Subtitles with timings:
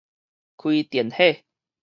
[0.57, 1.45] 開電火